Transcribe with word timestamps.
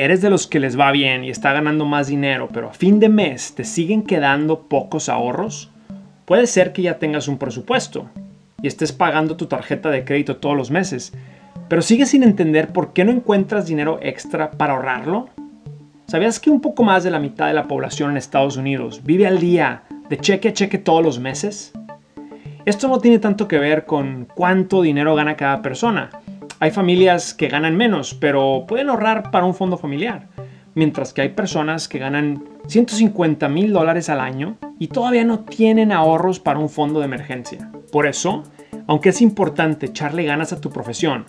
¿Eres 0.00 0.22
de 0.22 0.30
los 0.30 0.46
que 0.46 0.60
les 0.60 0.80
va 0.80 0.92
bien 0.92 1.24
y 1.24 1.28
está 1.28 1.52
ganando 1.52 1.84
más 1.84 2.06
dinero, 2.06 2.48
pero 2.50 2.70
a 2.70 2.72
fin 2.72 3.00
de 3.00 3.10
mes 3.10 3.54
te 3.54 3.64
siguen 3.64 4.02
quedando 4.02 4.62
pocos 4.62 5.10
ahorros? 5.10 5.70
Puede 6.24 6.46
ser 6.46 6.72
que 6.72 6.80
ya 6.80 6.98
tengas 6.98 7.28
un 7.28 7.36
presupuesto 7.36 8.08
y 8.62 8.66
estés 8.66 8.92
pagando 8.92 9.36
tu 9.36 9.44
tarjeta 9.44 9.90
de 9.90 10.06
crédito 10.06 10.38
todos 10.38 10.56
los 10.56 10.70
meses, 10.70 11.12
pero 11.68 11.82
sigues 11.82 12.08
sin 12.08 12.22
entender 12.22 12.68
por 12.68 12.94
qué 12.94 13.04
no 13.04 13.12
encuentras 13.12 13.66
dinero 13.66 13.98
extra 14.00 14.52
para 14.52 14.72
ahorrarlo. 14.72 15.28
¿Sabías 16.06 16.40
que 16.40 16.48
un 16.48 16.62
poco 16.62 16.82
más 16.82 17.04
de 17.04 17.10
la 17.10 17.18
mitad 17.18 17.48
de 17.48 17.52
la 17.52 17.68
población 17.68 18.10
en 18.10 18.16
Estados 18.16 18.56
Unidos 18.56 19.02
vive 19.04 19.26
al 19.26 19.38
día 19.38 19.82
de 20.08 20.16
cheque 20.16 20.48
a 20.48 20.54
cheque 20.54 20.78
todos 20.78 21.04
los 21.04 21.18
meses? 21.18 21.74
Esto 22.64 22.88
no 22.88 23.00
tiene 23.00 23.18
tanto 23.18 23.46
que 23.46 23.58
ver 23.58 23.84
con 23.84 24.26
cuánto 24.34 24.80
dinero 24.80 25.14
gana 25.14 25.36
cada 25.36 25.60
persona, 25.60 26.08
hay 26.62 26.70
familias 26.70 27.32
que 27.32 27.48
ganan 27.48 27.74
menos, 27.74 28.12
pero 28.12 28.66
pueden 28.68 28.90
ahorrar 28.90 29.30
para 29.30 29.46
un 29.46 29.54
fondo 29.54 29.78
familiar, 29.78 30.28
mientras 30.74 31.14
que 31.14 31.22
hay 31.22 31.30
personas 31.30 31.88
que 31.88 31.98
ganan 31.98 32.44
150 32.66 33.48
mil 33.48 33.72
dólares 33.72 34.10
al 34.10 34.20
año 34.20 34.58
y 34.78 34.88
todavía 34.88 35.24
no 35.24 35.40
tienen 35.40 35.90
ahorros 35.90 36.38
para 36.38 36.58
un 36.58 36.68
fondo 36.68 37.00
de 37.00 37.06
emergencia. 37.06 37.70
Por 37.90 38.06
eso, 38.06 38.44
aunque 38.86 39.08
es 39.08 39.22
importante 39.22 39.86
echarle 39.86 40.24
ganas 40.24 40.52
a 40.52 40.60
tu 40.60 40.70
profesión 40.70 41.24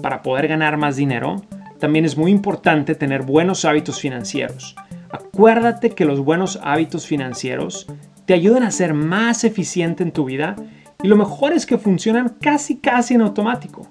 para 0.00 0.22
poder 0.22 0.46
ganar 0.46 0.76
más 0.76 0.94
dinero, 0.94 1.42
también 1.80 2.04
es 2.04 2.16
muy 2.16 2.30
importante 2.30 2.94
tener 2.94 3.22
buenos 3.22 3.64
hábitos 3.64 4.00
financieros. 4.00 4.76
Acuérdate 5.10 5.90
que 5.90 6.04
los 6.04 6.20
buenos 6.20 6.60
hábitos 6.62 7.08
financieros 7.08 7.88
te 8.24 8.34
ayudan 8.34 8.62
a 8.62 8.70
ser 8.70 8.94
más 8.94 9.42
eficiente 9.42 10.04
en 10.04 10.12
tu 10.12 10.26
vida 10.26 10.54
y 11.02 11.08
lo 11.08 11.16
mejor 11.16 11.52
es 11.52 11.66
que 11.66 11.76
funcionan 11.76 12.36
casi 12.40 12.76
casi 12.76 13.14
en 13.14 13.22
automático. 13.22 13.88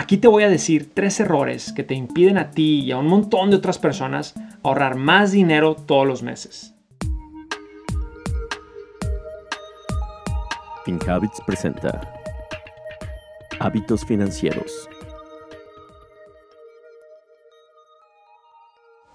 Aquí 0.00 0.16
te 0.16 0.28
voy 0.28 0.44
a 0.44 0.48
decir 0.48 0.94
tres 0.94 1.20
errores 1.20 1.74
que 1.74 1.84
te 1.84 1.92
impiden 1.92 2.38
a 2.38 2.52
ti 2.52 2.80
y 2.80 2.90
a 2.90 2.96
un 2.96 3.06
montón 3.06 3.50
de 3.50 3.56
otras 3.56 3.76
personas 3.76 4.34
ahorrar 4.62 4.94
más 4.94 5.30
dinero 5.30 5.74
todos 5.74 6.06
los 6.06 6.22
meses. 6.22 6.74
FinHabits 10.86 11.42
presenta 11.46 12.00
Hábitos 13.58 14.06
Financieros. 14.06 14.88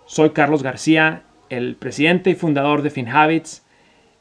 Soy 0.06 0.30
Carlos 0.30 0.61
García, 0.61 1.23
el 1.50 1.78
presidente 1.78 2.30
y 2.30 2.36
fundador 2.36 2.83
de 2.83 2.91
FinHabits, 2.91 3.66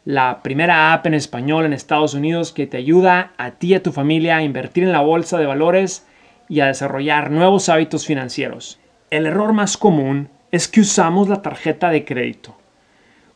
la 0.07 0.43
primera 0.43 0.95
app 0.95 1.05
en 1.05 1.13
español 1.13 1.67
en 1.67 1.75
Estados 1.75 2.15
Unidos 2.15 2.53
que 2.53 2.67
te 2.67 2.79
ayuda 2.79 3.35
a 3.37 3.51
ti 3.51 3.73
y 3.73 3.75
a 3.75 3.83
tu 3.83 3.93
familia 3.93 4.39
a 4.39 4.43
invertir 4.43 4.85
en 4.85 4.93
la 4.93 5.03
bolsa 5.03 5.37
de 5.37 5.45
valores 5.45 6.07
y 6.49 6.61
a 6.61 6.67
desarrollar 6.67 7.31
nuevos 7.31 7.69
hábitos 7.69 8.07
financieros. 8.07 8.79
El 9.11 9.27
error 9.27 9.53
más 9.53 9.77
común 9.77 10.29
es 10.51 10.69
que 10.69 10.81
usamos 10.81 11.29
la 11.29 11.43
tarjeta 11.43 11.91
de 11.91 12.05
crédito. 12.05 12.57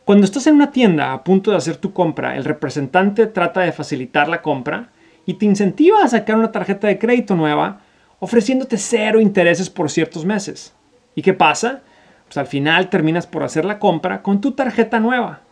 Cuando 0.04 0.24
estás 0.24 0.46
en 0.46 0.54
una 0.54 0.70
tienda 0.70 1.12
a 1.12 1.22
punto 1.24 1.50
de 1.50 1.56
hacer 1.56 1.76
tu 1.76 1.92
compra, 1.92 2.36
el 2.36 2.44
representante 2.44 3.26
trata 3.26 3.60
de 3.60 3.72
facilitar 3.72 4.28
la 4.28 4.40
compra 4.40 4.90
y 5.26 5.34
te 5.34 5.44
incentiva 5.44 6.02
a 6.02 6.08
sacar 6.08 6.36
una 6.36 6.52
tarjeta 6.52 6.86
de 6.86 6.98
crédito 6.98 7.36
nueva 7.36 7.80
ofreciéndote 8.20 8.78
cero 8.78 9.20
intereses 9.20 9.70
por 9.70 9.90
ciertos 9.90 10.24
meses. 10.24 10.74
¿Y 11.14 11.22
qué 11.22 11.34
pasa? 11.34 11.82
Pues 12.26 12.36
al 12.36 12.46
final 12.46 12.90
terminas 12.90 13.26
por 13.26 13.42
hacer 13.42 13.64
la 13.64 13.78
compra 13.78 14.22
con 14.22 14.40
tu 14.40 14.52
tarjeta 14.52 15.00
nueva. 15.00 15.42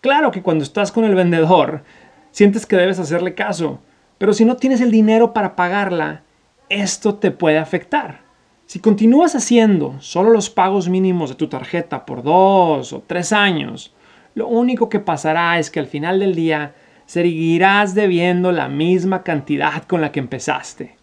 Claro 0.00 0.30
que 0.30 0.42
cuando 0.42 0.64
estás 0.64 0.92
con 0.92 1.04
el 1.04 1.14
vendedor, 1.14 1.82
sientes 2.30 2.66
que 2.66 2.76
debes 2.76 2.98
hacerle 2.98 3.34
caso, 3.34 3.80
pero 4.18 4.32
si 4.32 4.44
no 4.44 4.56
tienes 4.56 4.80
el 4.80 4.90
dinero 4.90 5.32
para 5.32 5.56
pagarla, 5.56 6.22
esto 6.68 7.14
te 7.14 7.30
puede 7.30 7.58
afectar. 7.58 8.20
Si 8.66 8.80
continúas 8.80 9.34
haciendo 9.34 9.96
solo 10.00 10.30
los 10.30 10.50
pagos 10.50 10.88
mínimos 10.88 11.30
de 11.30 11.36
tu 11.36 11.48
tarjeta 11.48 12.04
por 12.04 12.22
dos 12.22 12.92
o 12.92 13.02
tres 13.06 13.32
años, 13.32 13.94
lo 14.34 14.46
único 14.46 14.88
que 14.88 15.00
pasará 15.00 15.58
es 15.58 15.70
que 15.70 15.80
al 15.80 15.86
final 15.86 16.20
del 16.20 16.34
día 16.34 16.74
seguirás 17.06 17.94
debiendo 17.94 18.52
la 18.52 18.68
misma 18.68 19.22
cantidad 19.22 19.84
con 19.84 20.02
la 20.02 20.12
que 20.12 20.20
empezaste. 20.20 20.96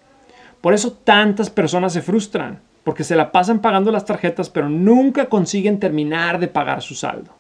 Por 0.62 0.74
eso 0.76 0.94
tantas 0.94 1.50
personas 1.50 1.94
se 1.94 2.04
frustran, 2.04 2.62
porque 2.84 3.04
se 3.04 3.16
la 3.16 3.32
pasan 3.32 3.60
pagando 3.60 3.92
las 3.92 4.06
tarjetas 4.06 4.50
pero 4.50 4.70
nunca 4.70 5.26
consiguen 5.26 5.80
terminar 5.80 6.40
de 6.40 6.48
pagar 6.48 6.84
su 6.84 6.94
saldo. 6.94 7.34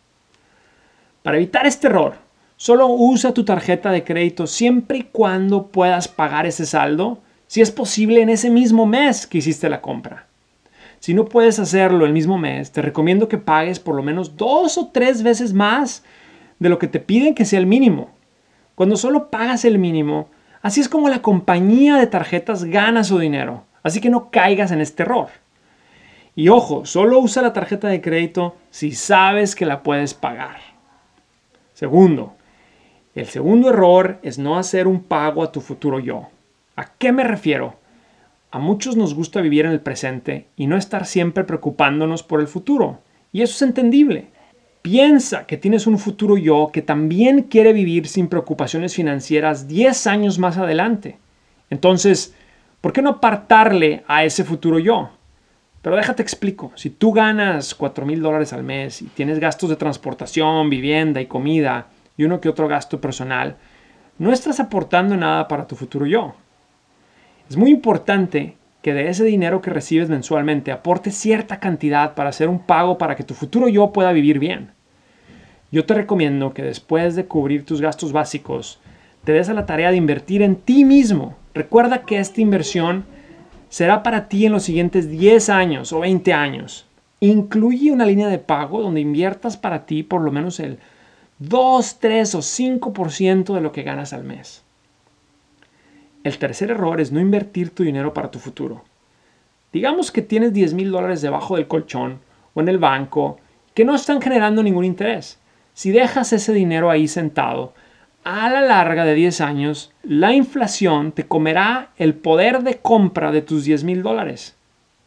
Para 1.21 1.37
evitar 1.37 1.67
este 1.67 1.87
error, 1.87 2.15
solo 2.57 2.87
usa 2.87 3.33
tu 3.33 3.45
tarjeta 3.45 3.91
de 3.91 4.03
crédito 4.03 4.47
siempre 4.47 4.97
y 4.97 5.03
cuando 5.03 5.67
puedas 5.67 6.07
pagar 6.07 6.47
ese 6.47 6.65
saldo 6.65 7.19
si 7.55 7.61
es 7.61 7.71
posible 7.71 8.21
en 8.21 8.27
ese 8.27 8.49
mismo 8.49 8.85
mes 8.85 9.25
que 9.25 9.37
hiciste 9.37 9.69
la 9.69 9.79
compra. 9.79 10.27
Si 10.99 11.13
no 11.13 11.23
puedes 11.23 11.57
hacerlo 11.57 12.05
el 12.05 12.11
mismo 12.11 12.37
mes, 12.37 12.73
te 12.73 12.81
recomiendo 12.81 13.29
que 13.29 13.37
pagues 13.37 13.79
por 13.79 13.95
lo 13.95 14.03
menos 14.03 14.35
dos 14.35 14.77
o 14.77 14.87
tres 14.87 15.23
veces 15.23 15.53
más 15.53 16.03
de 16.59 16.67
lo 16.67 16.79
que 16.79 16.89
te 16.89 16.99
piden 16.99 17.33
que 17.33 17.45
sea 17.45 17.59
el 17.59 17.65
mínimo. 17.65 18.09
Cuando 18.75 18.97
solo 18.97 19.29
pagas 19.29 19.63
el 19.63 19.79
mínimo, 19.79 20.27
así 20.61 20.81
es 20.81 20.89
como 20.89 21.07
la 21.07 21.21
compañía 21.21 21.95
de 21.95 22.07
tarjetas 22.07 22.65
gana 22.65 23.05
su 23.05 23.19
dinero. 23.19 23.63
Así 23.83 24.01
que 24.01 24.09
no 24.09 24.31
caigas 24.31 24.71
en 24.71 24.81
este 24.81 25.03
error. 25.03 25.29
Y 26.35 26.49
ojo, 26.49 26.85
solo 26.85 27.19
usa 27.19 27.41
la 27.41 27.53
tarjeta 27.53 27.87
de 27.87 28.01
crédito 28.01 28.57
si 28.69 28.91
sabes 28.91 29.55
que 29.55 29.65
la 29.65 29.81
puedes 29.81 30.13
pagar. 30.13 30.57
Segundo, 31.73 32.33
el 33.15 33.27
segundo 33.27 33.69
error 33.69 34.19
es 34.23 34.37
no 34.37 34.57
hacer 34.57 34.87
un 34.87 35.03
pago 35.03 35.41
a 35.41 35.53
tu 35.53 35.61
futuro 35.61 36.01
yo. 36.01 36.27
¿A 36.77 36.91
qué 36.97 37.13
me 37.13 37.23
refiero? 37.23 37.75
A 38.51 38.59
muchos 38.59 38.97
nos 38.97 39.13
gusta 39.13 39.39
vivir 39.39 39.65
en 39.65 39.71
el 39.71 39.79
presente 39.79 40.47
y 40.57 40.67
no 40.67 40.75
estar 40.75 41.05
siempre 41.05 41.45
preocupándonos 41.45 42.21
por 42.21 42.41
el 42.41 42.47
futuro. 42.47 42.99
Y 43.31 43.41
eso 43.41 43.53
es 43.53 43.61
entendible. 43.61 44.27
Piensa 44.81 45.45
que 45.47 45.55
tienes 45.55 45.87
un 45.87 45.97
futuro 45.97 46.37
yo 46.37 46.71
que 46.73 46.81
también 46.81 47.43
quiere 47.43 47.71
vivir 47.71 48.07
sin 48.09 48.27
preocupaciones 48.27 48.93
financieras 48.93 49.69
10 49.69 50.07
años 50.07 50.37
más 50.37 50.57
adelante. 50.57 51.17
Entonces, 51.69 52.35
¿por 52.81 52.91
qué 52.91 53.01
no 53.01 53.11
apartarle 53.11 54.03
a 54.07 54.25
ese 54.25 54.43
futuro 54.43 54.77
yo? 54.77 55.11
Pero 55.81 55.95
déjate 55.95 56.23
explico, 56.23 56.73
si 56.75 56.89
tú 56.89 57.13
ganas 57.13 57.73
4 57.73 58.05
mil 58.05 58.21
dólares 58.21 58.51
al 58.51 58.63
mes 58.63 59.01
y 59.01 59.05
tienes 59.05 59.39
gastos 59.39 59.69
de 59.69 59.75
transportación, 59.77 60.69
vivienda 60.69 61.21
y 61.21 61.27
comida 61.27 61.87
y 62.17 62.25
uno 62.25 62.41
que 62.41 62.49
otro 62.49 62.67
gasto 62.67 62.99
personal, 62.99 63.55
no 64.17 64.33
estás 64.33 64.59
aportando 64.59 65.15
nada 65.15 65.47
para 65.47 65.67
tu 65.67 65.75
futuro 65.75 66.05
yo. 66.05 66.35
Es 67.47 67.57
muy 67.57 67.69
importante 67.69 68.57
que 68.81 68.93
de 68.95 69.09
ese 69.09 69.23
dinero 69.23 69.61
que 69.61 69.69
recibes 69.69 70.09
mensualmente 70.09 70.71
aportes 70.71 71.15
cierta 71.15 71.59
cantidad 71.59 72.15
para 72.15 72.29
hacer 72.29 72.49
un 72.49 72.59
pago 72.59 72.97
para 72.97 73.15
que 73.15 73.23
tu 73.23 73.35
futuro 73.35 73.67
yo 73.67 73.93
pueda 73.93 74.11
vivir 74.11 74.39
bien. 74.39 74.71
Yo 75.71 75.85
te 75.85 75.93
recomiendo 75.93 76.53
que 76.53 76.63
después 76.63 77.15
de 77.15 77.25
cubrir 77.25 77.63
tus 77.63 77.81
gastos 77.81 78.13
básicos, 78.13 78.79
te 79.23 79.31
des 79.31 79.49
a 79.49 79.53
la 79.53 79.67
tarea 79.67 79.91
de 79.91 79.97
invertir 79.97 80.41
en 80.41 80.55
ti 80.55 80.85
mismo. 80.85 81.35
Recuerda 81.53 82.03
que 82.03 82.17
esta 82.17 82.41
inversión 82.41 83.05
será 83.69 84.01
para 84.01 84.27
ti 84.27 84.47
en 84.47 84.51
los 84.51 84.63
siguientes 84.63 85.09
10 85.09 85.49
años 85.49 85.93
o 85.93 85.99
20 85.99 86.33
años. 86.33 86.87
Incluye 87.19 87.91
una 87.91 88.07
línea 88.07 88.27
de 88.27 88.39
pago 88.39 88.81
donde 88.81 89.01
inviertas 89.01 89.55
para 89.55 89.85
ti 89.85 90.01
por 90.01 90.21
lo 90.21 90.31
menos 90.31 90.59
el 90.59 90.79
2, 91.39 91.99
3 91.99 92.35
o 92.35 92.39
5% 92.39 93.53
de 93.53 93.61
lo 93.61 93.71
que 93.71 93.83
ganas 93.83 94.13
al 94.13 94.23
mes. 94.23 94.64
El 96.25 96.39
tercer 96.39 96.71
error 96.71 96.99
es 96.99 97.11
no 97.11 97.19
invertir 97.19 97.69
tu 97.69 97.83
dinero 97.83 98.11
para 98.11 98.31
tu 98.31 98.39
futuro. 98.39 98.83
Digamos 99.71 100.11
que 100.11 100.23
tienes 100.23 100.53
10 100.53 100.73
mil 100.73 100.89
dólares 100.89 101.21
debajo 101.21 101.55
del 101.55 101.67
colchón 101.67 102.17
o 102.55 102.61
en 102.61 102.67
el 102.67 102.79
banco 102.79 103.37
que 103.75 103.85
no 103.85 103.93
están 103.93 104.19
generando 104.19 104.63
ningún 104.63 104.85
interés. 104.85 105.37
Si 105.75 105.91
dejas 105.91 106.33
ese 106.33 106.51
dinero 106.51 106.89
ahí 106.89 107.07
sentado, 107.07 107.75
a 108.23 108.49
la 108.49 108.61
larga 108.61 109.05
de 109.05 109.13
10 109.13 109.39
años, 109.41 109.91
la 110.01 110.33
inflación 110.33 111.11
te 111.11 111.27
comerá 111.27 111.91
el 111.95 112.15
poder 112.15 112.63
de 112.63 112.79
compra 112.79 113.31
de 113.31 113.43
tus 113.43 113.63
10 113.65 113.83
mil 113.83 114.01
dólares. 114.01 114.55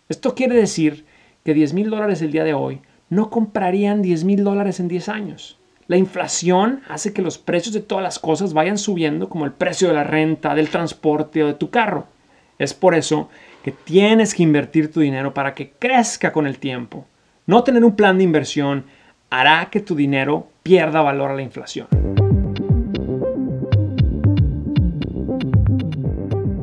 Esto 0.09 0.37
quiere 0.37 0.55
decir 0.55 1.05
que 1.45 1.53
10 1.53 1.73
mil 1.73 1.91
dólares 1.91 2.23
el 2.23 2.31
día 2.31 2.45
de 2.45 2.55
hoy 2.55 2.81
no 3.11 3.29
comprarían 3.29 4.03
10 4.03 4.23
mil 4.23 4.45
dólares 4.45 4.79
en 4.79 4.87
10 4.87 5.09
años. 5.09 5.59
La 5.89 5.97
inflación 5.97 6.83
hace 6.91 7.15
que 7.15 7.23
los 7.23 7.39
precios 7.39 7.73
de 7.73 7.81
todas 7.81 8.05
las 8.05 8.19
cosas 8.19 8.53
vayan 8.53 8.77
subiendo 8.77 9.31
como 9.31 9.47
el 9.47 9.53
precio 9.53 9.89
de 9.89 9.95
la 9.95 10.05
renta, 10.05 10.55
del 10.55 10.69
transporte 10.69 11.43
o 11.43 11.47
de 11.47 11.55
tu 11.55 11.71
carro. 11.71 12.05
Es 12.59 12.75
por 12.75 12.95
eso 12.95 13.31
que 13.65 13.73
tienes 13.73 14.35
que 14.35 14.43
invertir 14.43 14.93
tu 14.93 15.01
dinero 15.01 15.33
para 15.33 15.55
que 15.55 15.71
crezca 15.71 16.31
con 16.31 16.47
el 16.47 16.59
tiempo. 16.59 17.07
No 17.47 17.65
tener 17.65 17.87
un 17.87 17.97
plan 17.97 18.19
de 18.19 18.25
inversión 18.25 18.85
hará 19.31 19.71
que 19.71 19.81
tu 19.81 19.95
dinero 19.95 20.49
pierda 20.63 21.01
valor 21.01 21.31
a 21.31 21.35
la 21.35 21.41
inflación. 21.41 21.87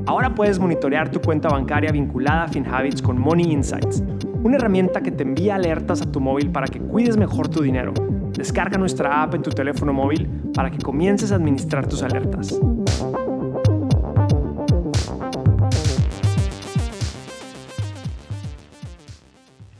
Ahora 0.05 0.35
puedes 0.35 0.59
monitorear 0.59 1.09
tu 1.09 1.19
cuenta 1.19 1.49
bancaria 1.49 1.91
vinculada 1.91 2.43
a 2.43 2.47
FinHabits 2.47 3.01
con 3.01 3.19
Money 3.19 3.51
Insights, 3.51 4.03
una 4.43 4.57
herramienta 4.57 5.01
que 5.01 5.09
te 5.09 5.23
envía 5.23 5.55
alertas 5.55 6.03
a 6.03 6.11
tu 6.11 6.19
móvil 6.19 6.51
para 6.51 6.67
que 6.67 6.79
cuides 6.79 7.17
mejor 7.17 7.47
tu 7.47 7.63
dinero 7.63 7.91
Descarga 8.35 8.77
nuestra 8.77 9.23
app 9.23 9.35
en 9.35 9.41
tu 9.41 9.49
teléfono 9.49 9.93
móvil 9.93 10.27
para 10.53 10.69
que 10.69 10.77
comiences 10.77 11.31
a 11.31 11.35
administrar 11.35 11.87
tus 11.87 12.03
alertas. 12.03 12.59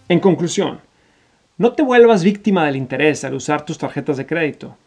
En 0.08 0.20
conclusión, 0.20 0.80
No 1.58 1.74
te 1.74 1.84
vuelvas 1.84 2.24
víctima 2.24 2.66
del 2.66 2.76
interés 2.76 3.24
al 3.24 3.34
usar 3.34 3.64
tus 3.66 3.78
tarjetas 3.78 4.18
de 4.18 4.26
crédito. 4.26 4.78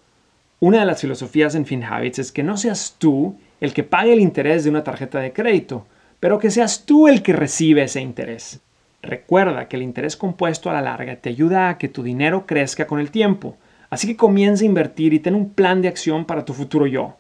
Una 0.61 0.81
de 0.81 0.87
las 0.87 1.01
filosofías 1.01 1.55
en 1.55 1.65
FinHabits 1.65 2.19
es 2.19 2.33
que 2.33 2.43
no 2.43 2.57
seas 2.57 2.97
tú 2.99 3.39
el 3.61 3.73
que 3.73 3.85
pague 3.85 4.13
el 4.13 4.21
interés 4.21 4.65
de 4.65 4.71
una 4.71 4.85
tarjeta 4.85 5.19
de 5.19 5.33
crédito, 5.33 5.87
pero 6.21 6.39
que 6.39 6.51
seas 6.51 6.85
tú 6.85 7.09
el 7.09 7.23
que 7.23 7.33
recibe 7.33 7.85
ese 7.85 8.01
interés. 8.01 8.61
Recuerda 9.03 9.69
que 9.69 9.77
el 9.77 9.83
interés 9.83 10.17
compuesto 10.17 10.69
a 10.69 10.73
la 10.73 10.83
larga 10.83 11.17
te 11.17 11.29
ayuda 11.29 11.69
a 11.69 11.79
que 11.79 11.89
tu 11.89 12.03
dinero 12.03 12.47
crezca 12.47 12.89
con 12.89 12.99
el 12.99 13.13
tiempo, 13.13 13.57
así 13.91 14.09
que 14.09 14.17
comienza 14.17 14.65
a 14.65 14.67
invertir 14.67 15.15
y 15.15 15.21
ten 15.21 15.37
un 15.37 15.51
plan 15.51 15.81
de 15.81 15.89
acción 15.89 16.25
para 16.25 16.45
tu 16.45 16.53
futuro 16.53 16.87
yo. 16.87 17.17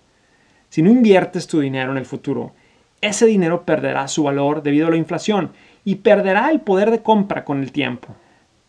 Si 0.70 0.82
no 0.82 0.90
inviertes 0.90 1.46
tu 1.46 1.60
dinero 1.60 1.92
en 1.92 1.98
el 1.98 2.04
futuro, 2.04 2.52
ese 3.00 3.26
dinero 3.26 3.64
perderá 3.64 4.08
su 4.08 4.25
valor 4.25 4.62
debido 4.62 4.88
a 4.88 4.90
la 4.90 4.96
inflación 4.96 5.52
y 5.84 5.96
perderá 5.96 6.50
el 6.50 6.60
poder 6.60 6.90
de 6.90 7.00
compra 7.00 7.44
con 7.44 7.62
el 7.62 7.70
tiempo. 7.70 8.08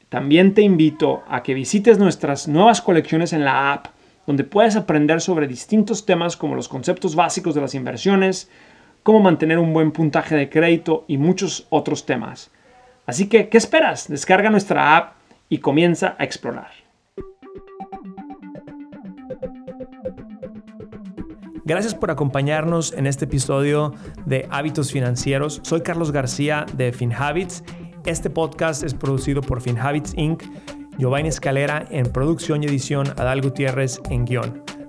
También 0.10 0.54
te 0.54 0.62
invito 0.62 1.24
a 1.28 1.42
que 1.42 1.56
visites 1.56 1.98
nuestras 1.98 2.48
nuevas 2.48 2.80
colecciones 2.82 3.34
en 3.34 3.44
la 3.44 3.74
app, 3.74 3.88
donde 4.28 4.44
puedes 4.44 4.76
aprender 4.76 5.20
sobre 5.20 5.48
distintos 5.48 6.06
temas 6.06 6.38
como 6.38 6.56
los 6.56 6.70
conceptos 6.70 7.16
básicos 7.16 7.56
de 7.56 7.62
las 7.62 7.74
inversiones, 7.74 8.52
cómo 9.02 9.20
mantener 9.20 9.58
un 9.58 9.74
buen 9.74 9.92
puntaje 9.92 10.36
de 10.36 10.50
crédito 10.50 11.06
y 11.08 11.18
muchos 11.18 11.66
otros 11.72 12.06
temas. 12.06 12.52
Así 13.10 13.28
que, 13.28 13.50
¿qué 13.50 13.58
esperas? 13.58 14.08
Descarga 14.08 14.52
nuestra 14.52 14.96
app 14.96 15.14
y 15.50 15.58
comienza 15.58 16.16
a 16.20 16.24
explorar. 16.24 16.70
Gracias 21.66 21.96
por 21.96 22.12
acompañarnos 22.12 22.94
en 22.94 23.08
este 23.08 23.26
episodio 23.26 23.96
de 24.28 24.48
Hábitos 24.52 24.92
Financieros. 24.92 25.60
Soy 25.64 25.82
Carlos 25.82 26.12
García 26.12 26.68
de 26.76 26.94
FinHabits 26.94 27.64
este 28.06 28.30
podcast 28.30 28.84
es 28.84 28.94
producido 28.94 29.42
por 29.42 29.60
FinHabits 29.60 30.14
Inc., 30.16 30.44
Giovanni 31.00 31.30
Escalera 31.30 31.86
en 31.90 32.12
producción 32.12 32.64
y 32.64 32.68
edición, 32.68 33.08
Adal 33.18 33.42
Gutiérrez 33.42 34.02
en 34.10 34.26
guion. 34.26 34.69